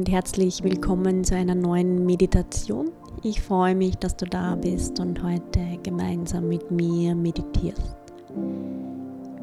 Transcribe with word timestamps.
und 0.00 0.10
herzlich 0.10 0.64
willkommen 0.64 1.24
zu 1.24 1.36
einer 1.36 1.54
neuen 1.54 2.06
Meditation. 2.06 2.90
Ich 3.22 3.42
freue 3.42 3.74
mich, 3.74 3.96
dass 3.96 4.16
du 4.16 4.24
da 4.24 4.54
bist 4.54 4.98
und 4.98 5.22
heute 5.22 5.60
gemeinsam 5.82 6.48
mit 6.48 6.70
mir 6.70 7.14
meditierst. 7.14 7.96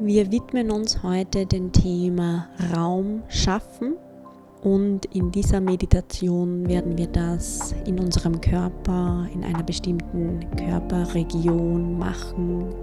Wir 0.00 0.32
widmen 0.32 0.72
uns 0.72 1.00
heute 1.04 1.46
dem 1.46 1.70
Thema 1.70 2.48
Raum 2.74 3.22
schaffen 3.28 3.94
und 4.64 5.04
in 5.14 5.30
dieser 5.30 5.60
Meditation 5.60 6.68
werden 6.68 6.98
wir 6.98 7.06
das 7.06 7.72
in 7.86 8.00
unserem 8.00 8.40
Körper, 8.40 9.28
in 9.32 9.44
einer 9.44 9.62
bestimmten 9.62 10.40
Körperregion 10.56 11.96
machen. 12.00 12.74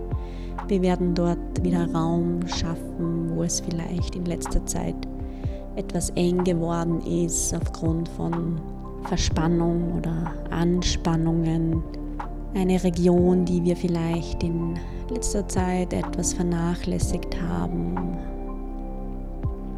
Wir 0.69 0.81
werden 0.81 1.13
dort 1.13 1.61
wieder 1.61 1.91
Raum 1.91 2.39
schaffen, 2.47 3.35
wo 3.35 3.43
es 3.43 3.59
vielleicht 3.59 4.15
in 4.15 4.23
letzter 4.23 4.65
Zeit 4.65 4.95
etwas 5.75 6.09
eng 6.11 6.43
geworden 6.43 7.01
ist 7.01 7.53
aufgrund 7.53 8.07
von 8.09 8.61
Verspannung 9.03 9.97
oder 9.97 10.33
Anspannungen. 10.49 11.83
Eine 12.53 12.81
Region, 12.83 13.45
die 13.45 13.63
wir 13.63 13.75
vielleicht 13.75 14.41
in 14.43 14.79
letzter 15.09 15.47
Zeit 15.47 15.93
etwas 15.93 16.33
vernachlässigt 16.33 17.35
haben, 17.41 18.17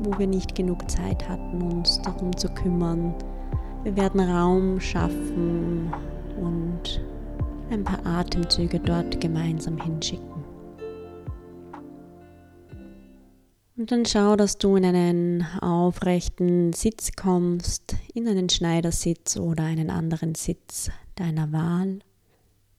wo 0.04 0.18
wir 0.18 0.28
nicht 0.28 0.56
genug 0.56 0.90
Zeit 0.90 1.28
hatten, 1.28 1.62
uns 1.62 2.02
darum 2.04 2.36
zu 2.38 2.48
kümmern. 2.50 3.14
Wir 3.84 3.96
werden 3.98 4.22
Raum 4.22 4.80
schaffen 4.80 5.92
und 6.40 7.02
ein 7.72 7.84
paar 7.84 8.06
Atemzüge 8.06 8.80
dort 8.80 9.20
gemeinsam 9.20 9.78
hinschicken. 9.82 10.37
Und 13.78 13.92
dann 13.92 14.06
schau, 14.06 14.36
dass 14.36 14.58
du 14.58 14.76
in 14.76 14.86
einen 14.86 15.44
aufrechten 15.62 16.74
Sitz 16.74 17.12
kommst, 17.16 17.96
in 18.16 18.28
einen 18.28 18.50
Schneidersitz 18.50 19.38
oder 19.38 19.66
einen 19.66 19.92
anderen 19.92 20.34
Sitz 20.34 20.90
deiner 21.14 21.52
Wahl. 21.52 22.00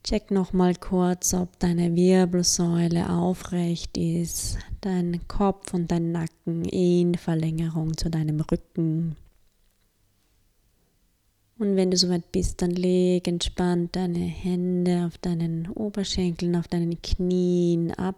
Check 0.03 0.33
nochmal 0.33 0.75
kurz, 0.75 1.35
ob 1.35 1.57
deine 1.61 1.95
Wirbelsäule 1.95 3.11
aufrecht 3.11 3.97
ist, 3.97 4.59
dein 4.81 5.21
Kopf 5.29 5.73
und 5.73 5.93
dein 5.93 6.11
Nacken 6.11 6.65
in 6.65 7.15
Verlängerung 7.15 7.97
zu 7.97 8.11
deinem 8.11 8.41
Rücken. 8.41 9.15
Und 11.59 11.77
wenn 11.77 11.93
du 11.93 11.97
soweit 11.97 12.33
bist, 12.33 12.61
dann 12.61 12.73
leg 12.73 13.29
entspannt 13.29 13.95
deine 13.95 14.19
Hände 14.19 15.07
auf 15.07 15.19
deinen 15.19 15.69
Oberschenkeln, 15.69 16.57
auf 16.57 16.67
deinen 16.67 17.01
Knien 17.03 17.93
ab 17.93 18.17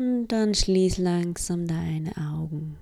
und 0.00 0.28
dann 0.28 0.54
schließ 0.54 0.96
langsam 0.96 1.66
deine 1.66 2.16
Augen. 2.16 2.78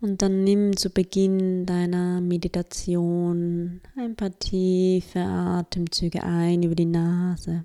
Und 0.00 0.20
dann 0.20 0.42
nimm 0.42 0.76
zu 0.76 0.90
Beginn 0.90 1.64
deiner 1.64 2.20
Meditation 2.20 3.80
ein 3.96 4.16
paar 4.16 4.36
tiefe 4.36 5.20
Atemzüge 5.20 6.24
ein 6.24 6.64
über 6.64 6.74
die 6.74 6.86
Nase. 6.86 7.64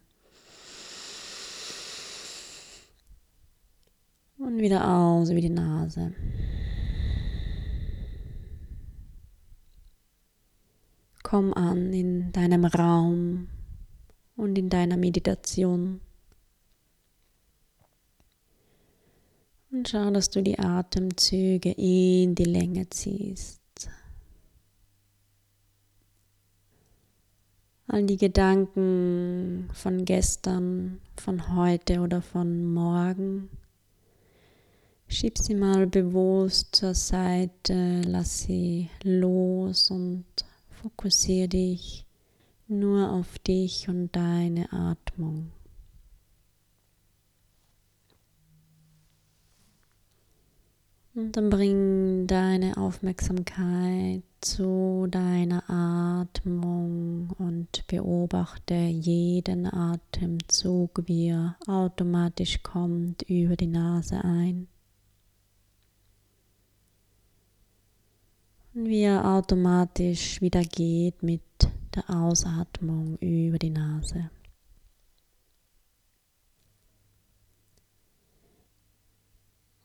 Und 4.38 4.60
wieder 4.60 4.88
aus 4.88 5.32
über 5.32 5.42
die 5.42 5.50
Nase. 5.50 6.14
Komm 11.24 11.56
an 11.56 11.92
in 11.92 12.32
deinem 12.34 12.66
Raum, 12.66 13.48
und 14.38 14.58
in 14.58 14.70
deiner 14.70 14.96
Meditation. 14.96 16.00
Und 19.70 19.90
schau, 19.90 20.10
dass 20.12 20.30
du 20.30 20.42
die 20.42 20.58
Atemzüge 20.58 21.72
in 21.72 22.36
die 22.36 22.46
Länge 22.46 22.90
ziehst. 22.90 23.60
All 27.88 28.06
die 28.06 28.18
Gedanken 28.18 29.70
von 29.74 30.06
gestern, 30.06 31.00
von 31.16 31.56
heute 31.56 32.02
oder 32.02 32.22
von 32.22 32.66
morgen, 32.66 33.50
schieb 35.08 35.38
sie 35.38 35.56
mal 35.56 35.88
bewusst 35.88 36.76
zur 36.76 36.94
Seite, 36.94 38.02
lass 38.06 38.42
sie 38.42 38.90
los 39.04 39.90
und 39.90 40.26
fokussiere 40.70 41.48
dich 41.48 42.07
nur 42.68 43.12
auf 43.12 43.40
dich 43.40 43.90
und 43.90 44.16
deine 44.16 44.72
Atmung. 44.72 45.52
Und 51.18 51.36
dann 51.36 51.50
bring 51.50 52.28
deine 52.28 52.78
Aufmerksamkeit 52.78 54.22
zu 54.40 55.08
deiner 55.10 55.68
Atmung 55.68 57.32
und 57.40 57.88
beobachte 57.88 58.76
jeden 58.76 59.66
Atemzug, 59.66 61.02
wie 61.08 61.30
er 61.30 61.56
automatisch 61.66 62.62
kommt 62.62 63.24
über 63.24 63.56
die 63.56 63.66
Nase 63.66 64.24
ein. 64.24 64.68
Und 68.76 68.86
wie 68.86 69.02
er 69.02 69.26
automatisch 69.26 70.40
wieder 70.40 70.62
geht 70.62 71.24
mit 71.24 71.42
der 71.98 72.10
Ausatmung 72.10 73.18
über 73.18 73.58
die 73.58 73.72
Nase. 73.72 74.30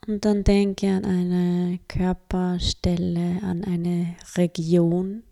Und 0.06 0.24
dann 0.24 0.42
denke 0.42 0.88
an 0.88 1.04
eine 1.04 1.78
Körperstelle, 1.86 3.40
an 3.42 3.64
eine 3.64 4.16
Region, 4.36 5.22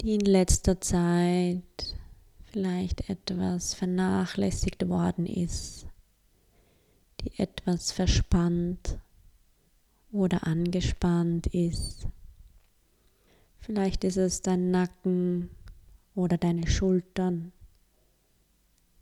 die 0.00 0.14
in 0.14 0.20
letzter 0.20 0.80
Zeit 0.80 1.96
vielleicht 2.44 3.10
etwas 3.10 3.74
vernachlässigt 3.74 4.88
worden 4.88 5.26
ist, 5.26 5.86
die 7.20 7.38
etwas 7.40 7.90
verspannt 7.90 8.98
oder 10.12 10.46
angespannt 10.46 11.48
ist. 11.48 12.06
Vielleicht 13.68 14.02
ist 14.04 14.16
es 14.16 14.40
dein 14.40 14.70
Nacken 14.70 15.50
oder 16.14 16.38
deine 16.38 16.66
Schultern, 16.66 17.52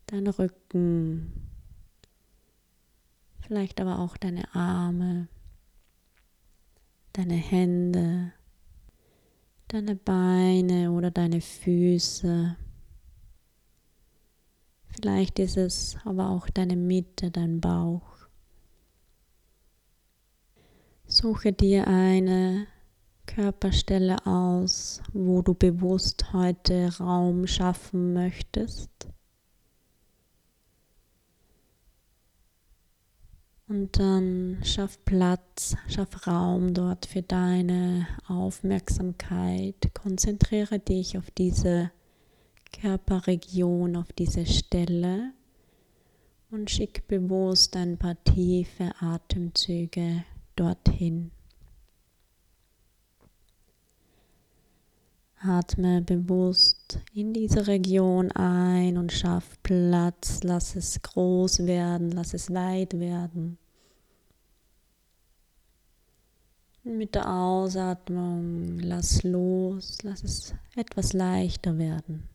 dein 0.06 0.27
Rücken, 0.27 1.32
vielleicht 3.38 3.81
aber 3.81 4.00
auch 4.00 4.16
deine 4.16 4.53
Arme, 4.56 5.28
deine 7.12 7.37
Hände, 7.37 8.32
deine 9.69 9.94
Beine 9.94 10.91
oder 10.91 11.12
deine 11.12 11.41
Füße. 11.41 12.56
Vielleicht 14.88 15.38
ist 15.38 15.56
es 15.59 15.97
aber 16.04 16.31
auch 16.31 16.50
deine 16.50 16.75
Mitte, 16.75 17.31
dein 17.31 17.60
Bauch. 17.60 18.16
Suche 21.06 21.53
dir 21.53 21.87
eine 21.87 22.66
Körperstelle 23.26 24.25
aus, 24.26 25.03
wo 25.12 25.42
du 25.42 25.54
bewusst 25.54 26.32
heute 26.32 26.97
Raum 26.98 27.47
schaffen 27.47 28.12
möchtest. 28.12 28.91
Und 33.69 33.98
dann 33.98 34.59
schaff 34.62 35.04
Platz, 35.04 35.77
schaff 35.89 36.27
Raum 36.28 36.72
dort 36.72 37.06
für 37.06 37.22
deine 37.22 38.06
Aufmerksamkeit. 38.28 39.91
Konzentriere 39.92 40.78
dich 40.78 41.18
auf 41.18 41.30
diese 41.33 41.91
Körperregion, 42.80 43.97
auf 43.97 44.12
diese 44.12 44.47
Stelle 44.47 45.33
und 46.50 46.71
schick 46.71 47.09
bewusst 47.09 47.77
ein 47.77 47.98
paar 47.98 48.22
tiefe 48.22 48.92
Atemzüge 49.00 50.24
dorthin. 50.54 51.33
Atme 55.41 56.00
bewusst 56.00 56.98
in 57.12 57.33
diese 57.33 57.66
Region 57.66 58.33
ein 58.33 58.97
und 58.97 59.12
schaff 59.12 59.59
Platz. 59.62 60.41
Lass 60.42 60.74
es 60.77 61.00
groß 61.03 61.66
werden, 61.66 62.10
lass 62.10 62.34
es 62.34 62.53
weit 62.53 62.98
werden. 62.98 63.59
Mit 66.84 67.15
der 67.16 67.28
Ausatmung 67.28 68.78
lass 68.78 69.22
los, 69.24 69.98
lass 70.03 70.22
es 70.22 70.54
etwas 70.77 71.12
leichter 71.12 71.77
werden. 71.78 72.28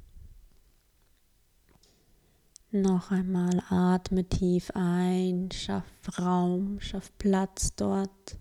Noch 2.74 3.12
einmal 3.12 3.62
atme 3.70 4.24
tief 4.24 4.72
ein, 4.76 5.50
schaff 5.52 5.86
Raum, 6.18 6.80
schaff 6.80 7.12
Platz 7.18 7.76
dort. 7.76 8.41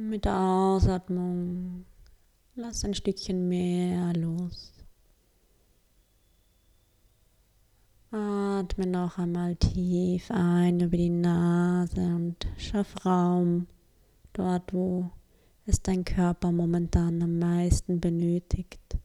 Mit 0.00 0.26
der 0.26 0.38
Ausatmung 0.38 1.84
lass 2.54 2.84
ein 2.84 2.94
Stückchen 2.94 3.48
mehr 3.48 4.12
los. 4.12 4.72
Atme 8.12 8.86
noch 8.86 9.18
einmal 9.18 9.56
tief 9.56 10.30
ein 10.30 10.78
über 10.78 10.96
die 10.96 11.10
Nase 11.10 12.00
und 12.00 12.46
schaff 12.58 13.04
Raum 13.04 13.66
dort, 14.34 14.72
wo 14.72 15.10
es 15.66 15.82
dein 15.82 16.04
Körper 16.04 16.52
momentan 16.52 17.20
am 17.20 17.40
meisten 17.40 17.98
benötigt. 17.98 18.98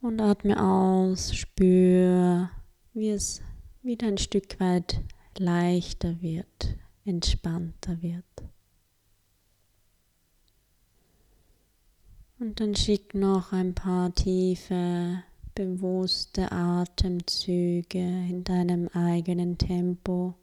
Und 0.00 0.20
atme 0.20 0.60
aus, 0.60 1.32
spür, 1.32 2.50
wie 2.92 3.10
es 3.10 3.40
wieder 3.82 4.08
ein 4.08 4.18
Stück 4.18 4.58
weit 4.58 5.00
leichter 5.38 6.20
wird, 6.20 6.76
entspannter 7.04 8.02
wird. 8.02 8.24
Und 12.38 12.58
dann 12.58 12.74
schick 12.74 13.14
noch 13.14 13.52
ein 13.52 13.74
paar 13.74 14.14
tiefe, 14.14 15.22
bewusste 15.54 16.50
Atemzüge 16.50 17.98
in 17.98 18.44
deinem 18.44 18.88
eigenen 18.88 19.58
Tempo 19.58 20.34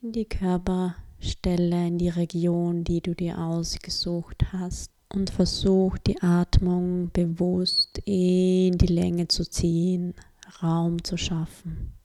in 0.00 0.12
die 0.12 0.24
Körperstelle, 0.24 1.88
in 1.88 1.98
die 1.98 2.08
Region, 2.08 2.84
die 2.84 3.00
du 3.00 3.14
dir 3.14 3.38
ausgesucht 3.38 4.52
hast. 4.52 4.90
Und 5.10 5.30
versuch 5.30 5.96
die 5.98 6.20
Atmung 6.20 7.10
bewusst 7.12 7.98
in 8.04 8.76
die 8.76 8.86
Länge 8.86 9.26
zu 9.26 9.48
ziehen, 9.48 10.14
Raum 10.62 11.02
zu 11.02 11.16
schaffen. 11.16 11.97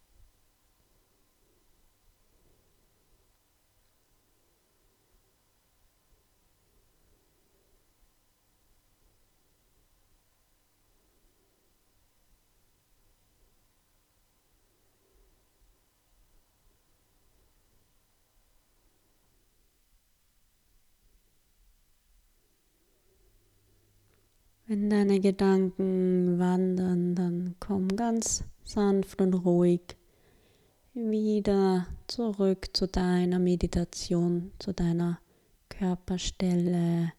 Wenn 24.73 24.89
deine 24.89 25.19
Gedanken 25.19 26.39
wandern, 26.39 27.13
dann 27.13 27.55
komm 27.59 27.89
ganz 27.89 28.43
sanft 28.63 29.21
und 29.21 29.35
ruhig 29.35 29.81
wieder 30.95 31.85
zurück 32.07 32.69
zu 32.73 32.87
deiner 32.87 33.37
Meditation, 33.37 34.51
zu 34.57 34.73
deiner 34.73 35.19
Körperstelle 35.69 37.13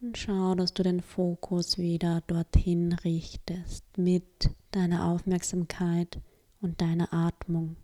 und 0.00 0.16
schau, 0.16 0.54
dass 0.54 0.72
du 0.72 0.82
den 0.82 1.02
Fokus 1.02 1.76
wieder 1.76 2.22
dorthin 2.26 2.94
richtest 2.94 3.84
mit 3.98 4.48
deiner 4.70 5.08
Aufmerksamkeit 5.08 6.20
und 6.62 6.80
deiner 6.80 7.12
Atmung. 7.12 7.76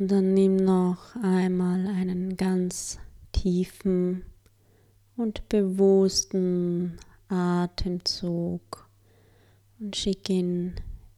Und 0.00 0.10
dann 0.10 0.32
nimm 0.32 0.56
noch 0.56 1.14
einmal 1.22 1.86
einen 1.86 2.34
ganz 2.38 2.98
tiefen 3.32 4.24
und 5.14 5.46
bewussten 5.50 6.96
Atemzug 7.28 8.88
und 9.78 9.94
schick 9.94 10.30
ihn 10.30 10.72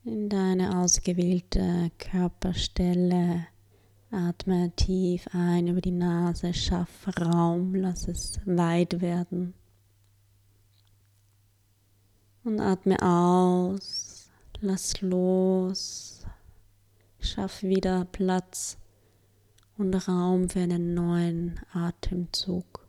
in 0.05 0.29
deine 0.29 0.81
ausgewählte 0.81 1.93
Körperstelle. 1.97 3.47
Atme 4.11 4.73
tief 4.75 5.29
ein 5.31 5.69
über 5.69 5.81
die 5.81 5.93
Nase, 5.93 6.53
schaff 6.53 7.07
Raum, 7.21 7.77
lass 7.77 8.09
es 8.09 8.41
weit 8.47 9.01
werden. 9.01 9.55
Und 12.43 12.59
atme 12.59 13.01
aus, 13.01 14.29
lass 14.61 15.01
los, 15.03 16.12
Schaff 17.25 17.63
wieder 17.63 18.05
Platz 18.05 18.77
und 19.79 19.95
Raum 19.95 20.49
für 20.49 20.59
einen 20.59 20.93
neuen 20.93 21.61
Atemzug. 21.73 22.87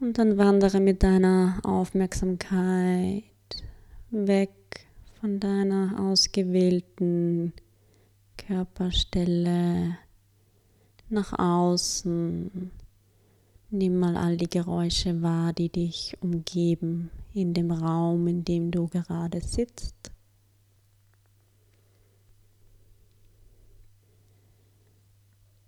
Und 0.00 0.16
dann 0.16 0.38
wandere 0.38 0.80
mit 0.80 1.02
deiner 1.02 1.60
Aufmerksamkeit 1.64 3.24
weg 4.10 4.86
von 5.20 5.38
deiner 5.38 6.00
ausgewählten 6.00 7.52
Körperstelle 8.38 9.98
nach 11.10 11.38
außen. 11.38 12.70
Nimm 13.70 13.98
mal 13.98 14.16
all 14.16 14.38
die 14.38 14.48
Geräusche 14.48 15.20
wahr, 15.20 15.52
die 15.52 15.68
dich 15.68 16.16
umgeben 16.20 17.10
in 17.34 17.52
dem 17.52 17.70
Raum, 17.70 18.26
in 18.28 18.44
dem 18.44 18.70
du 18.70 18.86
gerade 18.86 19.40
sitzt. 19.40 20.12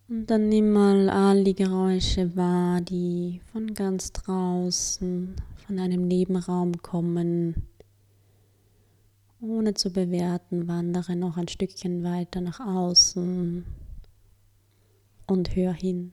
Und 0.09 0.31
dann 0.31 0.49
nimm 0.49 0.73
mal 0.73 1.11
all 1.11 1.43
die 1.43 1.57
Geräusche 1.57 2.37
wahr, 2.37 2.81
die 2.81 3.41
von 3.51 3.75
ganz 3.75 4.13
draußen, 4.13 5.35
von 5.67 5.79
einem 5.81 6.07
Nebenraum 6.07 6.81
kommen. 6.81 7.67
Ohne 9.41 9.75
zu 9.75 9.93
bewerten, 9.93 10.69
wandere 10.69 11.17
noch 11.17 11.37
ein 11.37 11.49
Stückchen 11.49 12.05
weiter 12.05 12.41
nach 12.41 12.61
außen 12.61 13.67
und 15.27 15.57
hör 15.57 15.73
hin. 15.73 16.13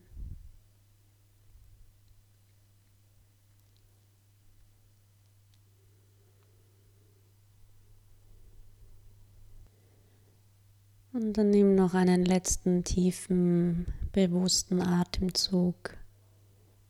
Und 11.14 11.34
dann 11.34 11.50
nimm 11.50 11.76
noch 11.76 11.94
einen 11.94 12.24
letzten 12.24 12.82
tiefen, 12.82 13.86
bewussten 14.10 14.82
Atemzug 14.82 15.96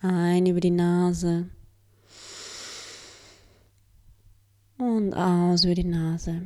ein 0.01 0.47
über 0.47 0.61
die 0.61 0.71
Nase 0.71 1.51
und 4.79 5.13
aus 5.13 5.67
über 5.67 5.75
die 5.75 5.85
Nase. 5.85 6.41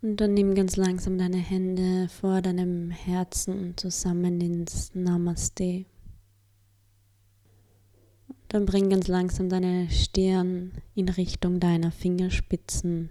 Und 0.00 0.16
dann 0.16 0.32
nimm 0.32 0.54
ganz 0.54 0.76
langsam 0.76 1.18
deine 1.18 1.36
Hände 1.36 2.08
vor 2.08 2.40
deinem 2.40 2.90
Herzen 2.90 3.76
zusammen 3.76 4.40
ins 4.40 4.94
Namaste. 4.94 5.84
Dann 8.50 8.66
bring 8.66 8.90
ganz 8.90 9.06
langsam 9.06 9.48
deine 9.48 9.88
Stirn 9.90 10.72
in 10.96 11.08
Richtung 11.08 11.60
deiner 11.60 11.92
Fingerspitzen 11.92 13.08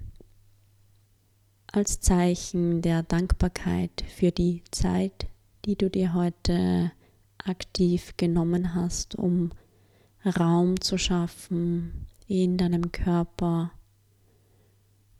als 1.72 2.02
Zeichen 2.02 2.82
der 2.82 3.04
Dankbarkeit 3.04 4.04
für 4.06 4.32
die 4.32 4.64
Zeit, 4.72 5.28
die 5.64 5.78
du 5.78 5.90
dir 5.90 6.14
heute 6.14 6.92
aktiv 7.38 8.16
genommen 8.18 8.76
hast, 8.76 9.16
um 9.16 9.52
Raum 10.26 10.82
zu 10.82 10.98
schaffen 10.98 12.06
in 12.28 12.58
deinem 12.58 12.92
Körper, 12.92 13.72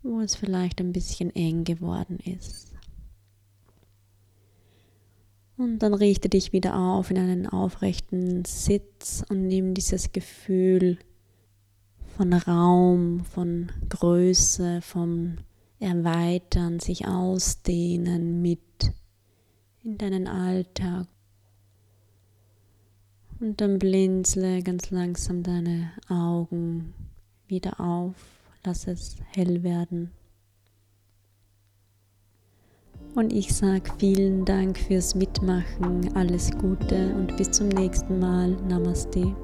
wo 0.02 0.20
es 0.20 0.34
vielleicht 0.34 0.82
ein 0.82 0.92
bisschen 0.92 1.34
eng 1.34 1.64
geworden 1.64 2.18
ist. 2.18 2.69
Und 5.60 5.80
dann 5.80 5.92
richte 5.92 6.30
dich 6.30 6.54
wieder 6.54 6.74
auf 6.74 7.10
in 7.10 7.18
einen 7.18 7.46
aufrechten 7.46 8.46
Sitz 8.46 9.22
und 9.28 9.46
nimm 9.46 9.74
dieses 9.74 10.10
Gefühl 10.10 10.96
von 12.16 12.32
Raum, 12.32 13.26
von 13.26 13.70
Größe, 13.90 14.80
vom 14.80 15.36
Erweitern, 15.78 16.80
sich 16.80 17.06
ausdehnen 17.06 18.40
mit 18.40 18.58
in 19.84 19.98
deinen 19.98 20.28
Alltag. 20.28 21.06
Und 23.38 23.60
dann 23.60 23.78
blinzle 23.78 24.62
ganz 24.62 24.90
langsam 24.90 25.42
deine 25.42 25.90
Augen 26.08 26.94
wieder 27.48 27.78
auf, 27.80 28.14
lass 28.64 28.86
es 28.86 29.16
hell 29.34 29.62
werden. 29.62 30.10
Und 33.14 33.32
ich 33.32 33.52
sage 33.54 33.90
vielen 33.98 34.44
Dank 34.44 34.78
fürs 34.78 35.14
Mitmachen, 35.14 36.14
alles 36.14 36.50
Gute 36.52 37.12
und 37.14 37.36
bis 37.36 37.50
zum 37.50 37.68
nächsten 37.68 38.18
Mal. 38.20 38.56
Namaste. 38.68 39.34